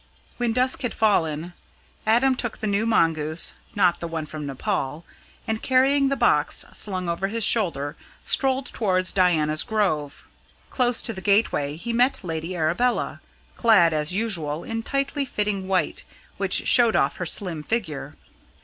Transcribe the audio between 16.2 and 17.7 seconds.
which showed off her slim